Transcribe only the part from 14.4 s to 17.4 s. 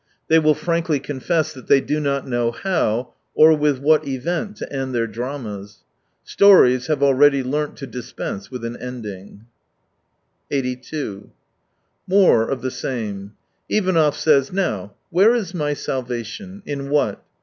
Now, where is my salvation? In what